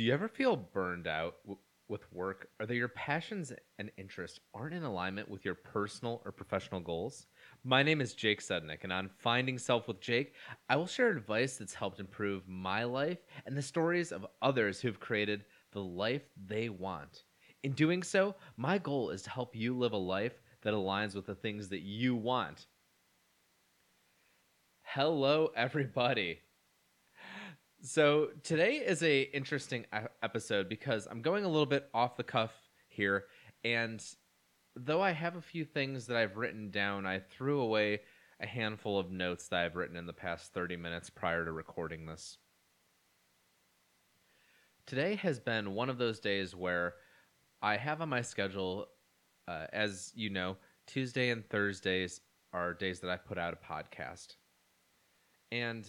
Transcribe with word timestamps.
Do 0.00 0.06
you 0.06 0.14
ever 0.14 0.28
feel 0.28 0.56
burned 0.56 1.06
out 1.06 1.34
w- 1.44 1.60
with 1.90 2.10
work 2.10 2.48
Are 2.58 2.64
there 2.64 2.74
your 2.74 2.88
passions 2.88 3.52
and 3.78 3.90
interests 3.98 4.40
aren't 4.54 4.72
in 4.72 4.82
alignment 4.82 5.28
with 5.28 5.44
your 5.44 5.54
personal 5.54 6.22
or 6.24 6.32
professional 6.32 6.80
goals? 6.80 7.26
My 7.64 7.82
name 7.82 8.00
is 8.00 8.14
Jake 8.14 8.40
Sudnick, 8.40 8.78
and 8.82 8.94
on 8.94 9.10
Finding 9.18 9.58
Self 9.58 9.88
with 9.88 10.00
Jake, 10.00 10.32
I 10.70 10.76
will 10.76 10.86
share 10.86 11.10
advice 11.10 11.58
that's 11.58 11.74
helped 11.74 12.00
improve 12.00 12.48
my 12.48 12.82
life 12.84 13.18
and 13.44 13.54
the 13.54 13.60
stories 13.60 14.10
of 14.10 14.24
others 14.40 14.80
who've 14.80 14.98
created 14.98 15.44
the 15.72 15.82
life 15.82 16.22
they 16.46 16.70
want. 16.70 17.24
In 17.62 17.72
doing 17.72 18.02
so, 18.02 18.34
my 18.56 18.78
goal 18.78 19.10
is 19.10 19.20
to 19.24 19.30
help 19.30 19.54
you 19.54 19.76
live 19.76 19.92
a 19.92 19.98
life 19.98 20.40
that 20.62 20.72
aligns 20.72 21.14
with 21.14 21.26
the 21.26 21.34
things 21.34 21.68
that 21.68 21.82
you 21.82 22.16
want. 22.16 22.68
Hello, 24.80 25.50
everybody. 25.54 26.40
So 27.82 28.28
today 28.42 28.74
is 28.74 29.02
a 29.02 29.22
interesting 29.34 29.86
episode 30.22 30.68
because 30.68 31.08
I'm 31.10 31.22
going 31.22 31.44
a 31.44 31.48
little 31.48 31.64
bit 31.64 31.88
off 31.94 32.18
the 32.18 32.22
cuff 32.22 32.52
here, 32.88 33.24
and 33.64 34.04
though 34.76 35.00
I 35.00 35.12
have 35.12 35.36
a 35.36 35.40
few 35.40 35.64
things 35.64 36.06
that 36.06 36.16
I've 36.18 36.36
written 36.36 36.70
down, 36.70 37.06
I 37.06 37.20
threw 37.20 37.58
away 37.60 38.00
a 38.38 38.46
handful 38.46 38.98
of 38.98 39.10
notes 39.10 39.48
that 39.48 39.64
I've 39.64 39.76
written 39.76 39.96
in 39.96 40.06
the 40.06 40.12
past 40.12 40.52
30 40.52 40.76
minutes 40.76 41.08
prior 41.08 41.42
to 41.42 41.52
recording 41.52 42.04
this. 42.04 42.36
Today 44.84 45.14
has 45.14 45.40
been 45.40 45.74
one 45.74 45.88
of 45.88 45.96
those 45.96 46.20
days 46.20 46.54
where 46.54 46.96
I 47.62 47.78
have 47.78 48.02
on 48.02 48.10
my 48.10 48.20
schedule, 48.20 48.88
uh, 49.48 49.66
as 49.72 50.12
you 50.14 50.28
know, 50.28 50.58
Tuesday 50.86 51.30
and 51.30 51.48
Thursdays 51.48 52.20
are 52.52 52.74
days 52.74 53.00
that 53.00 53.10
I 53.10 53.16
put 53.16 53.38
out 53.38 53.54
a 53.54 53.72
podcast. 53.72 54.36
And 55.50 55.86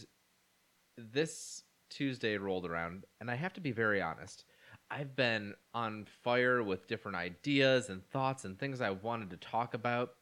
this 0.98 1.63
Tuesday 1.91 2.37
rolled 2.37 2.65
around, 2.65 3.05
and 3.19 3.29
I 3.29 3.35
have 3.35 3.53
to 3.53 3.61
be 3.61 3.71
very 3.71 4.01
honest. 4.01 4.45
I've 4.89 5.15
been 5.15 5.53
on 5.73 6.07
fire 6.23 6.63
with 6.63 6.87
different 6.87 7.17
ideas 7.17 7.89
and 7.89 8.03
thoughts 8.09 8.45
and 8.45 8.57
things 8.57 8.81
I 8.81 8.89
wanted 8.89 9.29
to 9.29 9.37
talk 9.37 9.73
about. 9.73 10.15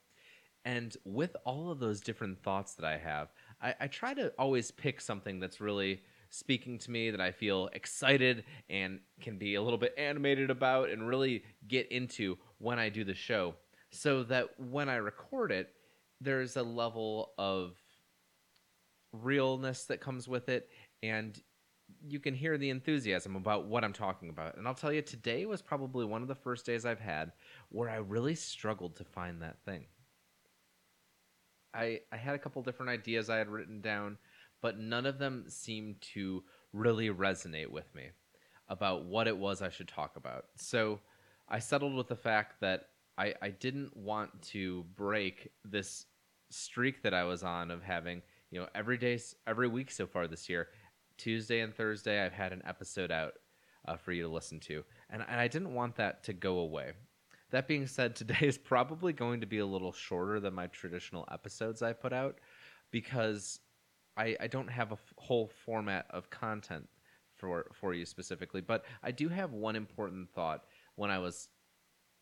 And 0.66 0.96
with 1.06 1.36
all 1.46 1.72
of 1.72 1.80
those 1.80 2.02
different 2.02 2.44
thoughts 2.44 2.74
that 2.76 2.86
I 2.86 2.98
have, 2.98 3.30
I, 3.62 3.74
I 3.80 3.88
try 3.88 4.14
to 4.14 4.34
always 4.38 4.72
pick 4.72 5.00
something 5.00 5.40
that's 5.40 5.62
really 5.62 6.02
speaking 6.30 6.78
to 6.80 6.92
me 6.92 7.10
that 7.10 7.22
I 7.22 7.32
feel 7.32 7.70
excited 7.74 8.44
and 8.70 9.00
can 9.22 9.38
be 9.38 9.56
a 9.56 9.62
little 9.62 9.80
bit 9.80 9.96
animated 9.98 10.50
about 10.50 10.90
and 10.90 11.08
really 11.08 11.44
get 11.68 11.92
into 11.92 12.38
when 12.60 12.78
I 12.78 12.90
do 12.90 13.04
the 13.04 13.16
show 13.16 13.56
so 13.92 14.24
that 14.24 14.60
when 14.60 14.90
I 14.90 14.98
record 14.98 15.52
it, 15.52 15.74
there's 16.22 16.58
a 16.58 16.64
level 16.64 17.32
of 17.38 17.76
realness 19.12 19.86
that 19.86 20.02
comes 20.02 20.28
with 20.28 20.50
it 20.50 20.70
and 21.02 21.42
you 22.08 22.20
can 22.20 22.34
hear 22.34 22.58
the 22.58 22.70
enthusiasm 22.70 23.36
about 23.36 23.66
what 23.66 23.84
I'm 23.84 23.94
talking 23.94 24.30
about. 24.30 24.58
And 24.58 24.68
I'll 24.68 24.74
tell 24.74 24.94
you, 24.94 25.02
today 25.02 25.46
was 25.46 25.62
probably 25.62 26.06
one 26.06 26.22
of 26.22 26.28
the 26.28 26.36
first 26.36 26.66
days 26.66 26.86
I've 26.86 27.00
had 27.00 27.32
where 27.70 27.90
I 27.90 27.98
really 27.98 28.36
struggled 28.36 28.96
to 28.98 29.04
find 29.04 29.42
that 29.42 29.60
thing. 29.66 29.86
I, 31.74 32.02
I 32.12 32.18
had 32.18 32.36
a 32.36 32.40
couple 32.40 32.62
different 32.64 32.90
ideas 32.90 33.30
I 33.30 33.38
had 33.38 33.50
written 33.50 33.82
down, 33.82 34.18
but 34.62 34.80
none 34.80 35.06
of 35.06 35.20
them 35.20 35.46
seemed 35.48 36.02
to 36.14 36.44
really 36.74 37.10
resonate 37.10 37.70
with 37.70 37.94
me 37.94 38.10
about 38.68 39.06
what 39.06 39.28
it 39.28 39.38
was 39.38 39.62
I 39.62 39.70
should 39.70 39.88
talk 39.88 40.16
about. 40.16 40.46
So 40.56 41.00
I 41.48 41.60
settled 41.60 41.96
with 41.96 42.08
the 42.08 42.16
fact 42.16 42.62
that 42.62 42.90
I, 43.18 43.34
I 43.42 43.50
didn't 43.50 43.96
want 43.98 44.42
to 44.44 44.86
break 44.96 45.52
this 45.66 46.06
streak 46.50 47.02
that 47.04 47.14
I 47.14 47.24
was 47.24 47.44
on 47.44 47.72
of 47.72 47.84
having, 47.84 48.22
you 48.52 48.60
know, 48.60 48.68
every 48.74 48.98
day, 48.98 49.20
every 49.46 49.68
week 49.68 49.92
so 49.92 50.08
far 50.08 50.28
this 50.28 50.50
year, 50.50 50.70
Tuesday 51.20 51.60
and 51.60 51.76
Thursday, 51.76 52.26
I've 52.26 52.34
had 52.34 52.54
an 52.54 52.64
episode 52.66 53.12
out 53.12 53.34
uh, 53.88 53.98
for 53.98 54.12
you 54.12 54.24
to 54.24 54.30
listen 54.30 54.60
to. 54.62 54.84
And, 55.10 55.24
and 55.28 55.40
I 55.40 55.48
didn't 55.48 55.74
want 55.74 55.96
that 55.98 56.24
to 56.24 56.34
go 56.34 56.60
away. 56.60 56.94
That 57.52 57.68
being 57.68 57.86
said, 57.86 58.16
today 58.16 58.48
is 58.48 58.58
probably 58.58 59.14
going 59.14 59.42
to 59.42 59.46
be 59.46 59.60
a 59.60 59.66
little 59.66 59.92
shorter 59.92 60.40
than 60.40 60.56
my 60.56 60.68
traditional 60.68 61.28
episodes 61.32 61.82
I 61.82 61.94
put 61.94 62.14
out 62.14 62.40
because 62.90 63.60
I, 64.18 64.36
I 64.40 64.48
don't 64.48 64.70
have 64.70 64.92
a 64.92 64.96
f- 64.96 65.14
whole 65.18 65.52
format 65.66 66.06
of 66.10 66.30
content 66.30 66.88
for, 67.36 67.68
for 67.74 67.94
you 67.94 68.06
specifically. 68.06 68.62
But 68.62 68.86
I 69.04 69.12
do 69.12 69.30
have 69.30 69.52
one 69.52 69.76
important 69.76 70.30
thought 70.32 70.64
when 70.96 71.12
I 71.12 71.20
was 71.20 71.50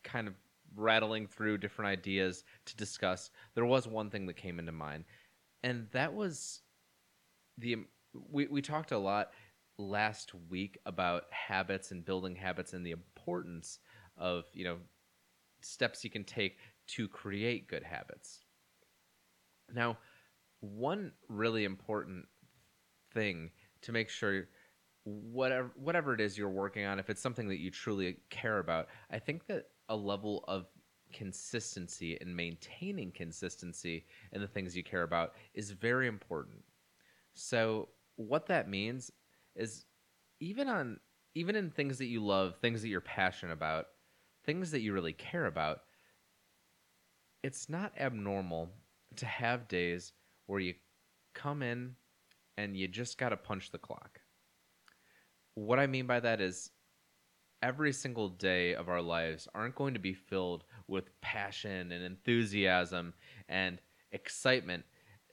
kind 0.03 0.27
of 0.27 0.33
rattling 0.75 1.27
through 1.27 1.59
different 1.59 1.89
ideas 1.89 2.43
to 2.65 2.75
discuss. 2.75 3.31
There 3.55 3.65
was 3.65 3.87
one 3.87 4.09
thing 4.09 4.25
that 4.27 4.35
came 4.35 4.59
into 4.59 4.71
mind, 4.71 5.05
and 5.63 5.87
that 5.91 6.13
was 6.13 6.61
the 7.57 7.77
we, 8.13 8.47
we 8.47 8.61
talked 8.61 8.91
a 8.91 8.97
lot 8.97 9.31
last 9.77 10.33
week 10.49 10.77
about 10.85 11.23
habits 11.31 11.91
and 11.91 12.03
building 12.03 12.35
habits 12.35 12.73
and 12.73 12.85
the 12.85 12.91
importance 12.91 13.79
of 14.17 14.45
you 14.53 14.63
know 14.63 14.77
steps 15.61 16.03
you 16.03 16.09
can 16.09 16.23
take 16.23 16.57
to 16.87 17.07
create 17.07 17.67
good 17.67 17.83
habits. 17.83 18.39
Now 19.73 19.97
one 20.61 21.11
really 21.29 21.65
important 21.65 22.25
thing 23.13 23.51
to 23.81 23.91
make 23.91 24.09
sure 24.09 24.47
whatever 25.03 25.71
whatever 25.75 26.13
it 26.13 26.19
is 26.19 26.37
you're 26.37 26.49
working 26.49 26.85
on 26.85 26.99
if 26.99 27.09
it's 27.09 27.21
something 27.21 27.47
that 27.47 27.59
you 27.59 27.71
truly 27.71 28.17
care 28.29 28.59
about 28.59 28.87
i 29.09 29.17
think 29.17 29.45
that 29.45 29.67
a 29.87 29.95
level 29.95 30.43
of 30.49 30.65
consistency 31.13 32.17
and 32.21 32.35
maintaining 32.35 33.11
consistency 33.11 34.05
in 34.31 34.41
the 34.41 34.47
things 34.47 34.75
you 34.75 34.83
care 34.83 35.03
about 35.03 35.33
is 35.53 35.71
very 35.71 36.07
important. 36.07 36.63
So 37.33 37.89
what 38.17 38.47
that 38.47 38.69
means 38.69 39.11
is 39.55 39.85
even 40.39 40.67
on 40.67 40.99
even 41.35 41.55
in 41.55 41.69
things 41.69 41.99
that 41.99 42.07
you 42.07 42.25
love, 42.25 42.55
things 42.61 42.81
that 42.81 42.87
you're 42.87 42.99
passionate 42.99 43.53
about, 43.53 43.85
things 44.43 44.71
that 44.71 44.81
you 44.81 44.91
really 44.91 45.13
care 45.13 45.45
about, 45.45 45.81
it's 47.43 47.69
not 47.69 47.93
abnormal 47.99 48.71
to 49.15 49.25
have 49.27 49.67
days 49.67 50.13
where 50.47 50.59
you 50.59 50.73
come 51.35 51.61
in 51.61 51.95
and 52.57 52.75
you 52.75 52.87
just 52.87 53.19
got 53.19 53.29
to 53.29 53.37
punch 53.37 53.69
the 53.69 53.77
clock. 53.77 54.19
What 55.53 55.79
I 55.79 55.85
mean 55.85 56.07
by 56.07 56.19
that 56.19 56.41
is 56.41 56.71
every 57.61 57.93
single 57.93 58.29
day 58.29 58.73
of 58.73 58.89
our 58.89 59.01
lives 59.01 59.47
aren't 59.53 59.75
going 59.75 59.93
to 59.93 59.99
be 59.99 60.13
filled 60.13 60.63
with 60.87 61.19
passion 61.21 61.91
and 61.91 62.03
enthusiasm 62.03 63.13
and 63.47 63.79
excitement 64.11 64.83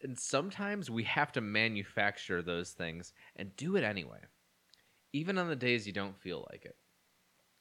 and 0.04 0.19
sometimes 0.19 0.91
we 0.91 1.03
have 1.04 1.32
to 1.32 1.41
manufacture 1.41 2.42
those 2.42 2.72
things 2.72 3.15
and 3.37 3.56
do 3.56 3.76
it 3.76 3.82
anyway, 3.82 4.20
even 5.15 5.38
on 5.38 5.48
the 5.48 5.56
days 5.56 5.87
you 5.87 5.92
don't 5.92 6.16
feel 6.16 6.47
like 6.53 6.66
it. 6.66 6.76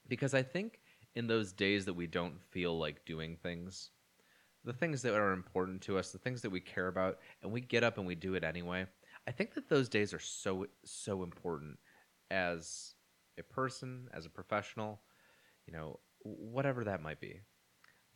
Because 0.09 0.33
I 0.33 0.43
think 0.43 0.81
in 1.15 1.25
those 1.25 1.53
days 1.53 1.85
that 1.85 1.93
we 1.93 2.05
don't 2.05 2.41
feel 2.51 2.77
like 2.77 3.05
doing 3.05 3.37
things, 3.41 3.91
the 4.65 4.73
things 4.73 5.01
that 5.01 5.13
are 5.13 5.31
important 5.31 5.81
to 5.83 5.97
us, 5.97 6.11
the 6.11 6.17
things 6.17 6.41
that 6.41 6.49
we 6.49 6.59
care 6.59 6.89
about, 6.89 7.19
and 7.41 7.51
we 7.51 7.61
get 7.61 7.83
up 7.83 7.97
and 7.97 8.05
we 8.05 8.15
do 8.15 8.35
it 8.35 8.43
anyway, 8.43 8.85
I 9.25 9.31
think 9.31 9.53
that 9.53 9.69
those 9.69 9.87
days 9.87 10.13
are 10.13 10.19
so, 10.19 10.67
so 10.83 11.23
important 11.23 11.79
as 12.29 12.93
a 13.39 13.43
person, 13.43 14.09
as 14.13 14.25
a 14.25 14.29
professional, 14.29 14.99
you 15.65 15.73
know, 15.73 15.99
whatever 16.19 16.83
that 16.83 17.01
might 17.01 17.21
be. 17.21 17.39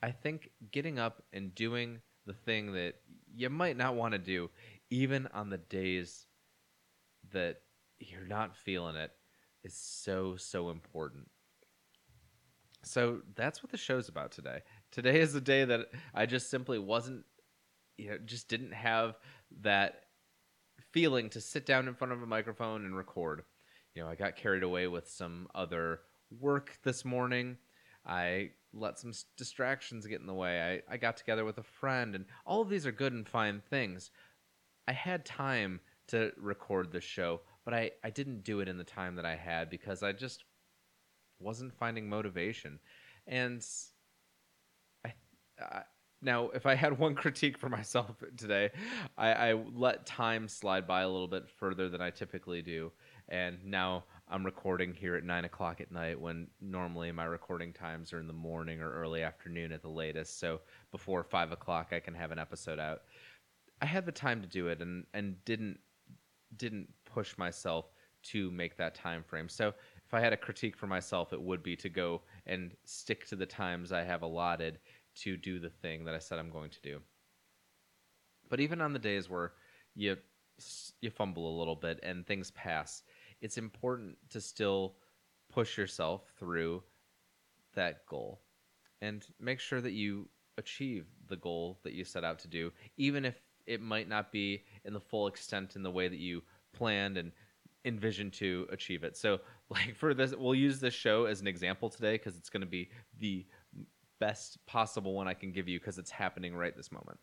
I 0.04 0.12
think 0.12 0.50
getting 0.72 1.00
up 1.00 1.24
and 1.32 1.56
doing 1.56 2.02
the 2.28 2.34
thing 2.34 2.74
that 2.74 2.96
you 3.34 3.50
might 3.50 3.78
not 3.78 3.96
want 3.96 4.12
to 4.12 4.20
do, 4.20 4.50
even 4.92 5.28
on 5.34 5.50
the 5.50 5.58
days 5.58 6.28
that 7.32 7.62
you're 8.00 8.28
not 8.28 8.56
feeling 8.56 8.96
it, 8.96 9.12
is 9.64 9.74
so, 9.76 10.36
so 10.38 10.70
important. 10.70 11.28
So 12.84 13.22
that's 13.36 13.64
what 13.64 13.72
the 13.72 13.78
show's 13.78 14.08
about 14.08 14.32
today. 14.32 14.62
Today 14.92 15.20
is 15.20 15.34
the 15.34 15.42
day 15.42 15.66
that 15.66 15.88
I 16.14 16.26
just 16.26 16.50
simply 16.50 16.80
wasn't, 16.80 17.26
you 17.98 18.10
know, 18.12 18.18
just 18.24 18.48
didn't 18.48 18.74
have 18.74 19.18
that 19.62 20.04
feeling 20.92 21.30
to 21.32 21.42
sit 21.42 21.66
down 21.66 21.88
in 21.88 21.96
front 21.96 22.14
of 22.14 22.22
a 22.22 22.28
microphone 22.28 22.86
and 22.86 22.96
record. 22.96 23.44
You 23.96 24.04
know, 24.04 24.10
I 24.10 24.16
got 24.16 24.36
carried 24.36 24.64
away 24.64 24.88
with 24.88 25.10
some 25.10 25.48
other 25.56 26.02
work 26.40 26.78
this 26.84 27.04
morning. 27.04 27.58
I 28.06 28.52
let 28.78 29.00
some 29.00 29.12
distractions 29.38 30.06
get 30.06 30.22
in 30.22 30.28
the 30.28 30.34
way. 30.34 30.82
I, 30.90 30.94
I 30.94 30.98
got 30.98 31.18
together 31.18 31.46
with 31.46 31.58
a 31.58 31.64
friend, 31.64 32.16
and 32.16 32.26
all 32.46 32.62
of 32.62 32.70
these 32.70 32.86
are 32.86 32.92
good 32.92 33.14
and 33.14 33.28
fine 33.28 33.62
things. 33.70 34.12
I 34.88 34.94
had 34.94 35.26
time 35.26 35.80
to 36.08 36.32
record 36.38 36.92
the 36.92 37.02
show, 37.02 37.42
but 37.66 37.74
I, 37.74 37.92
I 38.04 38.10
didn't 38.10 38.44
do 38.44 38.62
it 38.62 38.70
in 38.70 38.78
the 38.78 38.84
time 38.84 39.16
that 39.16 39.26
I 39.26 39.36
had 39.36 39.70
because 39.70 40.04
I 40.04 40.14
just 40.14 40.46
wasn't 41.40 41.78
finding 41.78 42.10
motivation. 42.10 42.80
And 43.28 43.66
I, 45.06 45.14
I 45.60 45.84
now, 46.22 46.50
if 46.50 46.66
I 46.66 46.76
had 46.76 46.98
one 47.00 47.16
critique 47.16 47.58
for 47.58 47.70
myself 47.70 48.24
today, 48.38 48.70
I, 49.18 49.34
I 49.34 49.54
let 49.74 50.06
time 50.06 50.48
slide 50.48 50.88
by 50.88 51.02
a 51.02 51.10
little 51.10 51.28
bit 51.28 51.50
further 51.50 51.90
than 51.90 52.02
I 52.02 52.10
typically 52.10 52.62
do. 52.62 52.92
And 53.30 53.58
now 53.66 54.06
I'm 54.30 54.46
recording 54.46 54.94
here 54.94 55.16
at 55.16 55.24
nine 55.24 55.46
o'clock 55.46 55.82
at 55.82 55.92
night 55.92 56.20
when 56.20 56.48
normally 56.62 57.12
my 57.12 57.26
recording 57.26 57.74
times 57.74 58.14
are 58.14 58.20
in 58.20 58.28
the 58.28 58.34
morning 58.34 58.82
or 58.82 58.92
early 58.94 59.24
afternoon 59.24 59.72
at 59.72 59.82
the 59.82 59.90
latest. 59.90 60.40
So 60.40 60.62
before 60.92 61.24
five 61.24 61.52
o'clock, 61.52 61.90
I 61.92 62.00
can 62.00 62.14
have 62.14 62.32
an 62.32 62.40
episode 62.40 62.80
out. 62.80 63.02
I 63.82 63.86
had 63.86 64.06
the 64.06 64.12
time 64.12 64.42
to 64.42 64.48
do 64.48 64.68
it 64.68 64.82
and, 64.82 65.06
and 65.14 65.44
didn't 65.46 65.80
didn't 66.56 66.88
push 67.06 67.38
myself 67.38 67.92
to 68.24 68.50
make 68.52 68.78
that 68.78 68.96
time 68.96 69.24
frame. 69.24 69.50
So 69.50 69.74
if 70.06 70.14
I 70.14 70.22
had 70.22 70.34
a 70.34 70.38
critique 70.38 70.78
for 70.78 70.88
myself, 70.88 71.34
it 71.34 71.42
would 71.42 71.62
be 71.62 71.76
to 71.76 71.90
go 71.90 72.22
and 72.46 72.72
stick 72.86 73.28
to 73.28 73.36
the 73.36 73.46
times 73.46 73.92
I 73.92 74.04
have 74.04 74.22
allotted 74.22 74.80
to 75.16 75.36
do 75.36 75.60
the 75.60 75.70
thing 75.70 76.06
that 76.06 76.16
I 76.16 76.20
said 76.20 76.40
I'm 76.40 76.50
going 76.50 76.70
to 76.70 76.82
do. 76.82 77.00
But 78.50 78.60
even 78.60 78.82
on 78.82 78.94
the 78.94 79.00
days 79.00 79.30
where 79.30 79.54
you 79.96 80.16
you 81.02 81.12
fumble 81.12 81.56
a 81.56 81.60
little 81.60 81.76
bit 81.76 82.00
and 82.02 82.26
things 82.26 82.52
pass, 82.52 83.04
it's 83.42 83.58
important 83.58 84.18
to 84.30 84.42
still 84.42 84.96
push 85.52 85.78
yourself 85.78 86.22
through 86.38 86.84
that 87.76 88.06
goal 88.08 88.42
and 89.02 89.26
make 89.40 89.60
sure 89.60 89.82
that 89.82 89.92
you 89.92 90.28
achieve 90.58 91.06
the 91.28 91.36
goal 91.38 91.80
that 91.84 91.94
you 91.94 92.04
set 92.04 92.24
out 92.24 92.40
to 92.40 92.48
do, 92.48 92.72
even 92.98 93.26
if 93.26 93.36
it 93.66 93.82
might 93.82 94.10
not 94.10 94.32
be 94.32 94.64
in 94.86 94.94
the 94.94 95.00
full 95.00 95.28
extent 95.28 95.76
in 95.76 95.84
the 95.84 95.92
way 95.92 96.08
that 96.08 96.20
you 96.20 96.42
planned 96.74 97.18
and 97.18 97.32
envisioned 97.86 98.34
to 98.34 98.68
achieve 98.72 99.04
it. 99.04 99.16
So, 99.16 99.40
like 99.70 99.96
for 99.96 100.14
this, 100.14 100.34
we'll 100.36 100.56
use 100.56 100.80
this 100.80 100.94
show 100.94 101.26
as 101.26 101.42
an 101.42 101.48
example 101.48 101.90
today 101.90 102.14
because 102.14 102.38
it's 102.38 102.50
going 102.50 102.62
to 102.62 102.68
be 102.68 102.90
the 103.20 103.46
best 104.20 104.66
possible 104.66 105.14
one 105.14 105.28
I 105.28 105.34
can 105.34 105.52
give 105.52 105.68
you 105.68 105.80
because 105.80 105.98
it's 105.98 106.10
happening 106.10 106.56
right 106.56 106.76
this 106.76 106.92
moment. 106.92 107.20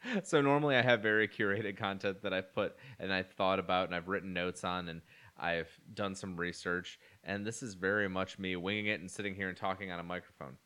so 0.24 0.40
normally 0.40 0.76
I 0.76 0.82
have 0.82 1.02
very 1.02 1.28
curated 1.28 1.76
content 1.76 2.22
that 2.22 2.32
I've 2.32 2.52
put 2.54 2.76
and 2.98 3.12
I've 3.12 3.30
thought 3.30 3.58
about 3.58 3.86
and 3.86 3.94
I've 3.94 4.08
written 4.08 4.32
notes 4.32 4.64
on 4.64 4.88
and 4.88 5.02
I've 5.38 5.70
done 5.94 6.14
some 6.14 6.36
research 6.36 6.98
and 7.24 7.44
this 7.44 7.62
is 7.62 7.74
very 7.74 8.08
much 8.08 8.38
me 8.38 8.56
winging 8.56 8.86
it 8.86 9.00
and 9.00 9.10
sitting 9.10 9.34
here 9.34 9.48
and 9.48 9.56
talking 9.56 9.90
on 9.90 10.00
a 10.00 10.04
microphone. 10.04 10.56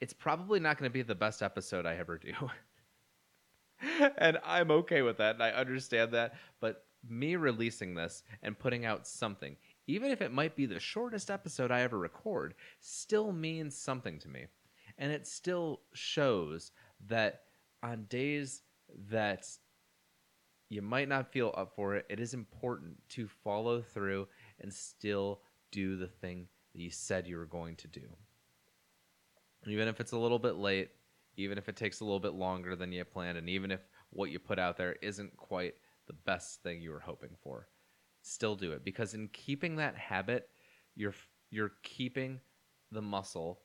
It's 0.00 0.12
probably 0.12 0.60
not 0.60 0.78
going 0.78 0.88
to 0.88 0.92
be 0.92 1.02
the 1.02 1.14
best 1.14 1.42
episode 1.42 1.86
I 1.86 1.96
ever 1.96 2.18
do. 2.18 2.32
and 4.18 4.38
I'm 4.44 4.70
okay 4.70 5.02
with 5.02 5.18
that 5.18 5.34
and 5.34 5.42
I 5.42 5.50
understand 5.50 6.12
that, 6.12 6.34
but 6.60 6.84
me 7.08 7.36
releasing 7.36 7.94
this 7.94 8.22
and 8.42 8.58
putting 8.58 8.84
out 8.84 9.06
something, 9.06 9.56
even 9.86 10.10
if 10.10 10.20
it 10.20 10.32
might 10.32 10.56
be 10.56 10.66
the 10.66 10.80
shortest 10.80 11.30
episode 11.30 11.70
I 11.70 11.80
ever 11.80 11.98
record, 11.98 12.54
still 12.80 13.32
means 13.32 13.76
something 13.76 14.18
to 14.20 14.28
me. 14.28 14.46
And 14.98 15.12
it 15.12 15.26
still 15.26 15.80
shows 15.94 16.72
that 17.06 17.42
on 17.82 18.04
days 18.08 18.62
that 19.10 19.46
you 20.68 20.82
might 20.82 21.08
not 21.08 21.32
feel 21.32 21.54
up 21.56 21.74
for 21.74 21.96
it, 21.96 22.06
it 22.08 22.20
is 22.20 22.34
important 22.34 22.96
to 23.10 23.26
follow 23.26 23.80
through 23.80 24.28
and 24.60 24.72
still 24.72 25.40
do 25.70 25.96
the 25.96 26.06
thing 26.06 26.46
that 26.74 26.80
you 26.80 26.90
said 26.90 27.26
you 27.26 27.36
were 27.36 27.46
going 27.46 27.76
to 27.76 27.88
do. 27.88 28.02
Even 29.66 29.88
if 29.88 30.00
it's 30.00 30.12
a 30.12 30.18
little 30.18 30.38
bit 30.38 30.56
late, 30.56 30.90
even 31.36 31.58
if 31.58 31.68
it 31.68 31.76
takes 31.76 32.00
a 32.00 32.04
little 32.04 32.20
bit 32.20 32.34
longer 32.34 32.76
than 32.76 32.92
you 32.92 33.04
planned, 33.04 33.38
and 33.38 33.48
even 33.48 33.70
if 33.70 33.80
what 34.10 34.30
you 34.30 34.38
put 34.38 34.58
out 34.58 34.76
there 34.76 34.96
isn't 35.02 35.36
quite 35.36 35.74
the 36.06 36.12
best 36.12 36.62
thing 36.62 36.80
you 36.80 36.90
were 36.90 37.00
hoping 37.00 37.36
for, 37.42 37.68
still 38.22 38.56
do 38.56 38.72
it 38.72 38.84
because 38.84 39.14
in 39.14 39.28
keeping 39.28 39.76
that 39.76 39.96
habit, 39.96 40.48
you're 40.96 41.14
you're 41.50 41.72
keeping 41.82 42.40
the 42.90 43.02
muscle 43.02 43.60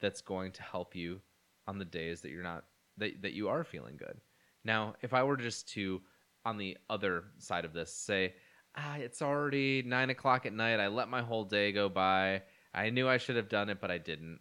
that's 0.00 0.20
going 0.20 0.52
to 0.52 0.62
help 0.62 0.94
you 0.94 1.20
on 1.66 1.78
the 1.78 1.84
days 1.84 2.20
that 2.20 2.30
you're 2.30 2.42
not 2.42 2.64
that, 2.98 3.22
that 3.22 3.32
you 3.32 3.48
are 3.48 3.64
feeling 3.64 3.96
good. 3.96 4.20
Now, 4.64 4.94
if 5.02 5.12
I 5.12 5.22
were 5.22 5.36
just 5.36 5.68
to, 5.70 6.00
on 6.44 6.58
the 6.58 6.76
other 6.88 7.24
side 7.38 7.64
of 7.64 7.72
this, 7.72 7.92
say, 7.92 8.34
ah, 8.76 8.96
it's 8.96 9.22
already 9.22 9.82
nine 9.82 10.10
o'clock 10.10 10.46
at 10.46 10.52
night. 10.52 10.80
I 10.80 10.88
let 10.88 11.08
my 11.08 11.22
whole 11.22 11.44
day 11.44 11.72
go 11.72 11.88
by. 11.88 12.42
I 12.74 12.90
knew 12.90 13.08
I 13.08 13.18
should 13.18 13.36
have 13.36 13.48
done 13.48 13.68
it, 13.68 13.80
but 13.80 13.90
I 13.90 13.98
didn't. 13.98 14.40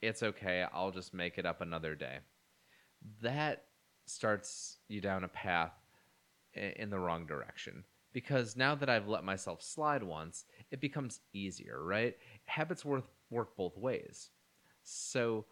It's 0.00 0.22
okay. 0.22 0.64
I'll 0.72 0.90
just 0.90 1.14
make 1.14 1.38
it 1.38 1.46
up 1.46 1.60
another 1.60 1.94
day. 1.94 2.18
That 3.22 3.64
starts 4.06 4.78
you 4.88 5.00
down 5.00 5.24
a 5.24 5.28
path 5.28 5.72
in 6.54 6.90
the 6.90 6.98
wrong 6.98 7.26
direction 7.26 7.84
because 8.12 8.56
now 8.56 8.74
that 8.74 8.90
I've 8.90 9.08
let 9.08 9.24
myself 9.24 9.62
slide 9.62 10.02
once, 10.02 10.44
it 10.70 10.80
becomes 10.80 11.20
easier, 11.32 11.82
right? 11.82 12.16
Habits 12.44 12.84
work 12.84 13.04
work 13.30 13.56
both 13.56 13.76
ways. 13.76 14.30
So, 14.82 15.46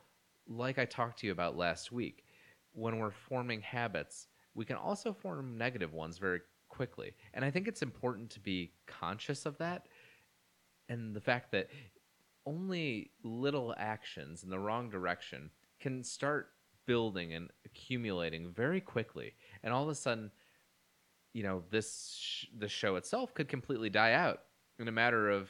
like 0.47 0.79
I 0.79 0.85
talked 0.85 1.21
to 1.21 1.27
you 1.27 1.33
about 1.33 1.57
last 1.57 1.91
week, 1.93 2.25
when 2.73 2.99
we're 2.99 3.11
forming 3.11 3.61
habits, 3.61 4.29
we 4.55 4.65
can 4.65 4.77
also 4.77 5.13
form 5.13 5.57
negative 5.57 5.93
ones 5.93 6.19
very 6.19 6.41
quickly. 6.69 7.13
And 7.35 7.45
I 7.45 7.51
think 7.51 7.69
it's 7.69 7.83
important 7.83 8.31
to 8.31 8.41
be 8.41 8.73
conscious 8.87 9.47
of 9.47 9.59
that 9.59 9.87
and 10.89 11.15
the 11.15 11.21
fact 11.21 11.53
that 11.53 11.69
only 12.47 13.13
little 13.23 13.75
actions 13.79 14.43
in 14.43 14.51
the 14.51 14.59
wrong 14.59 14.91
direction 14.91 15.51
can 15.79 16.03
start 16.03 16.49
building 16.87 17.33
and 17.33 17.49
accumulating 17.65 18.51
very 18.51 18.81
quickly. 18.81 19.35
And 19.63 19.73
all 19.73 19.85
of 19.85 19.89
a 19.89 19.95
sudden, 19.95 20.33
you 21.33 21.45
know, 21.45 21.63
this 21.71 22.17
sh- 22.19 22.47
the 22.59 22.69
show 22.69 22.97
itself 22.97 23.33
could 23.35 23.49
completely 23.49 23.89
die 23.89 24.13
out 24.13 24.41
in 24.81 24.89
a 24.89 24.93
matter 24.93 25.31
of 25.31 25.49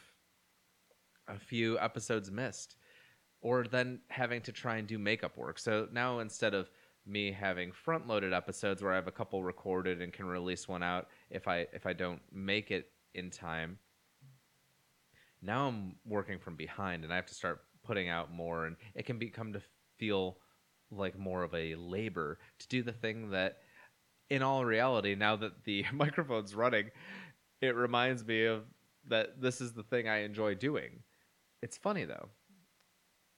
a 1.27 1.39
few 1.39 1.79
episodes 1.79 2.31
missed 2.31 2.77
or 3.41 3.65
then 3.65 4.01
having 4.09 4.43
to 4.43 4.53
try 4.53 4.77
and 4.77 4.87
do 4.87 4.99
makeup 4.99 5.39
work. 5.39 5.59
So 5.59 5.89
now 5.91 6.19
instead 6.19 6.53
of 6.53 6.69
me 7.07 7.33
having 7.33 7.73
front 7.73 8.07
loaded 8.07 8.33
episodes 8.33 8.83
where 8.83 8.93
I 8.93 8.97
have 8.97 9.09
a 9.09 9.13
couple 9.13 9.43
recorded 9.43 10.03
and 10.03 10.13
can 10.13 10.27
release 10.27 10.69
one 10.69 10.83
out 10.83 11.09
if 11.31 11.49
I 11.49 11.67
if 11.73 11.87
I 11.87 11.93
don't 11.93 12.21
make 12.33 12.71
it 12.71 12.91
in 13.15 13.31
time. 13.31 13.79
Now 15.43 15.69
I'm 15.69 15.97
working 16.05 16.39
from 16.39 16.57
behind 16.57 17.05
and 17.05 17.13
I 17.13 17.17
have 17.17 17.27
to 17.27 17.35
start 17.35 17.63
putting 17.83 18.09
out 18.09 18.33
more 18.33 18.67
and 18.67 18.77
it 18.95 19.07
can 19.07 19.19
become 19.19 19.53
to 19.55 19.63
feel 19.99 20.39
like 20.91 21.19
more 21.19 21.43
of 21.43 21.55
a 21.55 21.75
labor 21.77 22.39
to 22.59 22.69
do 22.69 22.83
the 22.83 22.93
thing 22.93 23.31
that 23.31 23.59
in 24.29 24.43
all 24.43 24.65
reality 24.65 25.15
now 25.15 25.37
that 25.37 25.65
the 25.65 25.85
microphone's 25.93 26.55
running 26.55 26.91
it 27.61 27.75
reminds 27.75 28.25
me 28.25 28.45
of 28.45 28.65
that 29.09 29.41
this 29.41 29.61
is 29.61 29.73
the 29.73 29.83
thing 29.83 30.09
I 30.09 30.23
enjoy 30.23 30.55
doing. 30.55 31.03
It's 31.63 31.77
funny 31.77 32.05
though. 32.05 32.29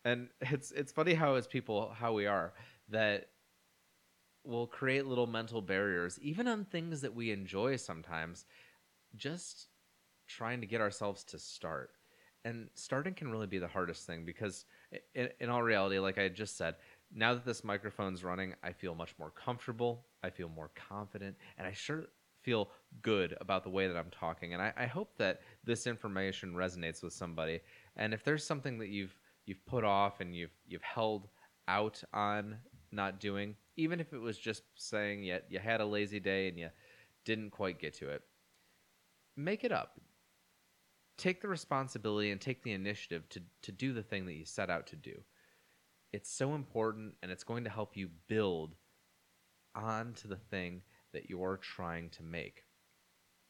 And 0.04 0.28
it's 0.40 0.72
it's 0.72 0.92
funny 0.92 1.14
how 1.14 1.34
as 1.34 1.46
people 1.46 1.94
how 1.96 2.12
we 2.12 2.26
are 2.26 2.52
that 2.88 3.28
will 4.44 4.66
create 4.66 5.06
little 5.06 5.26
mental 5.26 5.62
barriers, 5.62 6.18
even 6.20 6.48
on 6.48 6.64
things 6.64 7.00
that 7.00 7.14
we 7.14 7.30
enjoy 7.30 7.76
sometimes, 7.76 8.44
just 9.16 9.68
trying 10.26 10.60
to 10.60 10.66
get 10.66 10.80
ourselves 10.80 11.24
to 11.24 11.38
start. 11.38 11.90
And 12.44 12.68
starting 12.74 13.14
can 13.14 13.30
really 13.30 13.46
be 13.46 13.58
the 13.58 13.68
hardest 13.68 14.06
thing 14.06 14.24
because, 14.24 14.64
in, 15.14 15.28
in 15.38 15.48
all 15.48 15.62
reality, 15.62 15.98
like 15.98 16.18
I 16.18 16.28
just 16.28 16.56
said, 16.56 16.74
now 17.14 17.34
that 17.34 17.44
this 17.44 17.62
microphone's 17.62 18.24
running, 18.24 18.54
I 18.64 18.72
feel 18.72 18.94
much 18.94 19.14
more 19.18 19.30
comfortable. 19.30 20.06
I 20.24 20.30
feel 20.30 20.48
more 20.48 20.70
confident, 20.74 21.36
and 21.58 21.66
I 21.66 21.72
sure 21.72 22.06
feel 22.42 22.70
good 23.02 23.36
about 23.40 23.62
the 23.62 23.70
way 23.70 23.86
that 23.86 23.96
I'm 23.96 24.10
talking. 24.10 24.52
And 24.52 24.62
I, 24.62 24.72
I 24.76 24.86
hope 24.86 25.16
that 25.18 25.40
this 25.64 25.86
information 25.86 26.54
resonates 26.54 27.02
with 27.02 27.12
somebody. 27.12 27.60
And 27.96 28.12
if 28.12 28.24
there's 28.24 28.44
something 28.44 28.78
that 28.78 28.88
you've 28.88 29.16
you've 29.46 29.64
put 29.67 29.84
off 29.84 30.20
and 30.20 30.34
you've 30.34 30.56
you've 30.67 30.82
held 30.82 31.28
out 31.69 32.02
on 32.12 32.56
not 32.90 33.20
doing, 33.20 33.55
even 33.76 34.00
if 34.00 34.12
it 34.12 34.20
was 34.20 34.38
just 34.38 34.62
saying 34.74 35.24
you, 35.24 35.38
you 35.48 35.58
had 35.58 35.81
a 35.81 35.86
lazy 35.86 36.20
day 36.20 36.48
and 36.48 36.58
you 36.58 36.69
didn't 37.24 37.50
quite 37.50 37.79
get 37.79 37.94
to 37.94 38.08
it, 38.08 38.22
make 39.36 39.64
it 39.64 39.72
up. 39.72 40.00
Take 41.19 41.41
the 41.41 41.48
responsibility 41.48 42.31
and 42.31 42.41
take 42.41 42.62
the 42.62 42.72
initiative 42.72 43.29
to, 43.31 43.43
to 43.62 43.72
do 43.72 43.93
the 43.93 44.02
thing 44.02 44.26
that 44.26 44.34
you 44.34 44.44
set 44.44 44.70
out 44.70 44.86
to 44.88 44.96
do. 44.96 45.22
It's 46.12 46.31
so 46.31 46.55
important 46.55 47.14
and 47.22 47.31
it's 47.31 47.44
going 47.44 47.64
to 47.64 47.70
help 47.70 47.96
you 47.96 48.08
build 48.29 48.74
onto 49.74 50.29
the 50.29 50.36
thing 50.36 50.82
that 51.12 51.31
you're 51.31 51.58
trying 51.58 52.10
to 52.10 52.22
make. 52.22 52.64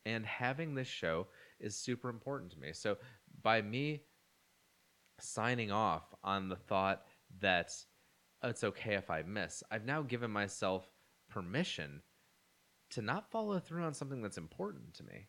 And 0.05 0.27
having 0.27 0.75
this 0.75 0.89
show 0.89 1.29
is 1.61 1.77
super 1.77 2.09
important 2.09 2.53
to 2.53 2.59
me. 2.59 2.73
So, 2.73 2.97
by 3.43 3.63
me 3.63 4.03
signing 5.21 5.71
off 5.71 6.03
on 6.25 6.49
the 6.49 6.57
thought 6.57 7.03
that 7.41 7.73
it's 8.43 8.65
okay 8.65 8.95
if 8.95 9.11
I 9.11 9.23
miss. 9.23 9.63
I've 9.71 9.85
now 9.85 10.03
given 10.03 10.31
myself 10.31 10.89
permission 11.31 12.03
to 12.91 13.03
not 13.03 13.31
follow 13.31 13.59
through 13.59 13.85
on 13.85 13.95
something 13.95 14.23
that's 14.23 14.39
important 14.39 14.95
to 14.95 15.05
me. 15.05 15.29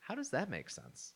How 0.00 0.14
does 0.14 0.30
that 0.30 0.50
make 0.50 0.68
sense? 0.68 1.14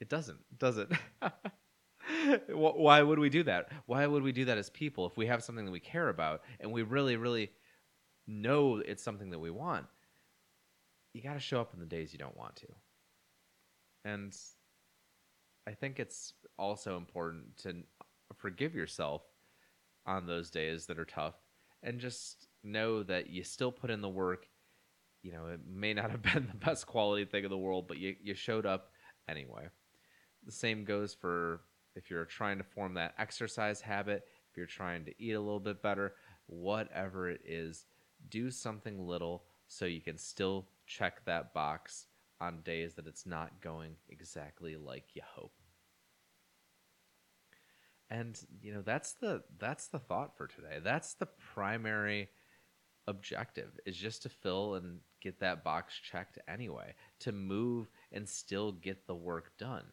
It 0.00 0.08
doesn't, 0.08 0.38
does 0.58 0.78
it? 0.78 0.90
Why 2.48 3.02
would 3.02 3.18
we 3.18 3.30
do 3.30 3.42
that? 3.44 3.70
Why 3.86 4.06
would 4.06 4.22
we 4.22 4.32
do 4.32 4.44
that 4.46 4.58
as 4.58 4.68
people 4.68 5.06
if 5.06 5.16
we 5.16 5.26
have 5.26 5.42
something 5.42 5.64
that 5.64 5.70
we 5.70 5.80
care 5.80 6.08
about 6.08 6.42
and 6.60 6.70
we 6.70 6.82
really, 6.82 7.16
really 7.16 7.50
know 8.26 8.82
it's 8.84 9.02
something 9.02 9.30
that 9.30 9.38
we 9.38 9.50
want? 9.50 9.86
You 11.14 11.22
got 11.22 11.34
to 11.34 11.40
show 11.40 11.60
up 11.60 11.72
in 11.72 11.80
the 11.80 11.86
days 11.86 12.12
you 12.12 12.18
don't 12.18 12.36
want 12.36 12.56
to. 12.56 12.66
And 14.04 14.36
I 15.66 15.72
think 15.72 15.98
it's 15.98 16.34
also 16.58 16.96
important 16.96 17.56
to 17.58 17.76
forgive 18.36 18.74
yourself 18.74 19.22
on 20.06 20.26
those 20.26 20.50
days 20.50 20.86
that 20.86 20.98
are 20.98 21.04
tough 21.04 21.34
and 21.82 22.00
just 22.00 22.48
know 22.62 23.02
that 23.02 23.30
you 23.30 23.44
still 23.44 23.72
put 23.72 23.90
in 23.90 24.00
the 24.00 24.08
work. 24.08 24.46
You 25.22 25.32
know, 25.32 25.46
it 25.46 25.60
may 25.66 25.94
not 25.94 26.10
have 26.10 26.22
been 26.34 26.48
the 26.50 26.66
best 26.66 26.86
quality 26.86 27.24
thing 27.24 27.44
in 27.44 27.50
the 27.50 27.58
world, 27.58 27.88
but 27.88 27.98
you, 27.98 28.16
you 28.22 28.34
showed 28.34 28.66
up 28.66 28.90
anyway. 29.28 29.68
The 30.44 30.52
same 30.52 30.84
goes 30.84 31.14
for 31.14 31.62
if 31.94 32.10
you're 32.10 32.24
trying 32.24 32.58
to 32.58 32.64
form 32.64 32.94
that 32.94 33.14
exercise 33.18 33.80
habit, 33.80 34.24
if 34.50 34.56
you're 34.56 34.66
trying 34.66 35.04
to 35.06 35.14
eat 35.18 35.32
a 35.32 35.40
little 35.40 35.60
bit 35.60 35.82
better, 35.82 36.14
whatever 36.46 37.30
it 37.30 37.40
is, 37.44 37.86
do 38.28 38.50
something 38.50 39.06
little 39.06 39.44
so 39.68 39.84
you 39.84 40.00
can 40.00 40.18
still 40.18 40.68
check 40.86 41.24
that 41.24 41.52
box 41.52 42.06
on 42.40 42.60
days 42.62 42.94
that 42.94 43.06
it's 43.06 43.26
not 43.26 43.60
going 43.60 43.96
exactly 44.08 44.76
like 44.76 45.04
you 45.14 45.22
hope. 45.24 45.52
And 48.10 48.38
you 48.60 48.72
know, 48.72 48.82
that's 48.82 49.14
the 49.14 49.42
that's 49.58 49.88
the 49.88 49.98
thought 49.98 50.36
for 50.36 50.46
today. 50.46 50.78
That's 50.82 51.14
the 51.14 51.28
primary 51.54 52.28
objective 53.08 53.78
is 53.84 53.96
just 53.96 54.22
to 54.22 54.28
fill 54.28 54.74
and 54.74 54.98
get 55.20 55.40
that 55.40 55.64
box 55.64 55.94
checked 55.98 56.38
anyway, 56.48 56.94
to 57.20 57.32
move 57.32 57.88
and 58.12 58.28
still 58.28 58.72
get 58.72 59.06
the 59.06 59.14
work 59.14 59.56
done, 59.58 59.84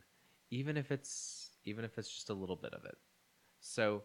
even 0.51 0.77
if 0.77 0.91
it's 0.91 1.51
even 1.65 1.85
if 1.85 1.97
it's 1.97 2.13
just 2.13 2.29
a 2.29 2.33
little 2.33 2.55
bit 2.55 2.73
of 2.73 2.85
it. 2.85 2.97
So, 3.61 4.03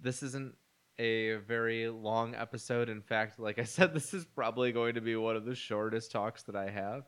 this 0.00 0.22
isn't 0.22 0.54
a 0.98 1.36
very 1.46 1.88
long 1.88 2.34
episode. 2.34 2.88
In 2.88 3.02
fact, 3.02 3.38
like 3.38 3.58
I 3.58 3.64
said, 3.64 3.92
this 3.94 4.14
is 4.14 4.24
probably 4.24 4.72
going 4.72 4.94
to 4.94 5.00
be 5.00 5.16
one 5.16 5.36
of 5.36 5.44
the 5.44 5.54
shortest 5.54 6.12
talks 6.12 6.44
that 6.44 6.56
I 6.56 6.70
have. 6.70 7.04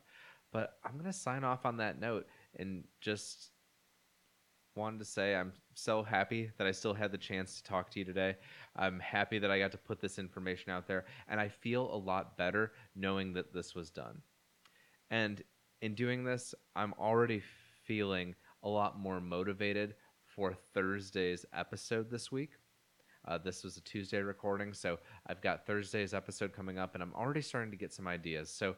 But 0.52 0.75
I'm 0.85 0.92
going 0.92 1.06
to 1.06 1.12
sign 1.14 1.44
off 1.44 1.64
on 1.64 1.78
that 1.78 1.99
note 1.99 2.26
and 2.56 2.85
just 3.00 3.51
wanted 4.75 4.99
to 5.00 5.05
say 5.05 5.35
I'm 5.35 5.52
so 5.75 6.02
happy 6.02 6.50
that 6.59 6.67
I 6.67 6.73
still 6.73 6.95
had 6.95 7.12
the 7.12 7.19
chance 7.19 7.57
to 7.57 7.62
talk 7.64 7.91
to 7.91 7.99
you 7.99 8.05
today. 8.05 8.37
I'm 8.76 9.00
happy 9.00 9.38
that 9.38 9.50
I 9.50 9.59
got 9.59 9.73
to 9.73 9.79
put 9.79 10.00
this 10.00 10.19
information 10.19 10.73
out 10.73 10.87
there, 10.87 11.05
and 11.29 11.41
I 11.41 11.49
feel 11.49 11.93
a 11.93 11.97
lot 11.97 12.37
better 12.37 12.73
knowing 12.95 13.33
that 13.35 13.52
this 13.52 13.75
was 13.75 13.91
done. 13.91 14.23
And 15.11 15.43
in 15.83 15.95
doing 15.95 16.25
this, 16.25 16.55
I'm 16.75 16.95
already 16.99 17.43
feeling 17.85 18.35
a 18.62 18.69
lot 18.69 18.99
more 18.99 19.21
motivated 19.21 19.95
for 20.25 20.55
Thursday's 20.73 21.45
episode 21.52 22.11
this 22.11 22.33
week. 22.33 22.52
Uh, 23.26 23.38
this 23.38 23.62
was 23.62 23.76
a 23.76 23.83
Tuesday 23.83 24.21
recording, 24.21 24.73
so 24.73 24.99
I've 25.26 25.41
got 25.41 25.67
Thursday's 25.67 26.14
episode 26.14 26.52
coming 26.52 26.79
up, 26.79 26.95
and 26.95 27.02
I'm 27.02 27.14
already 27.14 27.43
starting 27.43 27.71
to 27.71 27.76
get 27.76 27.93
some 27.93 28.09
ideas. 28.09 28.50
So 28.50 28.75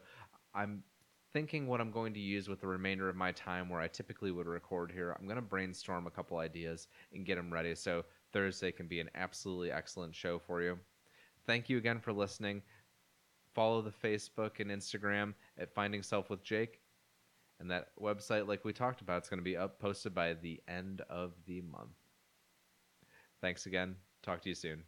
I'm 0.53 0.83
thinking 1.35 1.67
what 1.67 1.81
I'm 1.81 1.91
going 1.91 2.13
to 2.13 2.19
use 2.21 2.47
with 2.47 2.61
the 2.61 2.67
remainder 2.67 3.09
of 3.09 3.17
my 3.17 3.33
time 3.33 3.67
where 3.67 3.81
I 3.81 3.89
typically 3.89 4.31
would 4.31 4.47
record 4.47 4.89
here. 4.89 5.13
I'm 5.19 5.25
going 5.25 5.35
to 5.35 5.41
brainstorm 5.41 6.07
a 6.07 6.09
couple 6.09 6.37
ideas 6.37 6.87
and 7.13 7.25
get 7.25 7.35
them 7.35 7.51
ready 7.51 7.75
so 7.75 8.05
Thursday 8.31 8.71
can 8.71 8.87
be 8.87 9.01
an 9.01 9.09
absolutely 9.15 9.69
excellent 9.69 10.15
show 10.15 10.39
for 10.39 10.61
you. 10.61 10.79
Thank 11.45 11.67
you 11.67 11.77
again 11.77 11.99
for 11.99 12.13
listening. 12.13 12.61
Follow 13.53 13.81
the 13.81 13.91
Facebook 13.91 14.61
and 14.61 14.71
Instagram 14.71 15.33
at 15.57 15.73
Finding 15.73 16.03
Self 16.03 16.29
with 16.29 16.41
Jake. 16.41 16.79
And 17.59 17.69
that 17.69 17.89
website, 18.01 18.47
like 18.47 18.63
we 18.63 18.71
talked 18.71 19.01
about, 19.01 19.23
is 19.23 19.29
going 19.29 19.39
to 19.39 19.43
be 19.43 19.57
up 19.57 19.77
posted 19.77 20.15
by 20.15 20.35
the 20.35 20.61
end 20.69 21.01
of 21.09 21.33
the 21.45 21.59
month. 21.59 21.97
Thanks 23.41 23.65
again. 23.65 23.97
Talk 24.23 24.41
to 24.43 24.49
you 24.49 24.55
soon. 24.55 24.83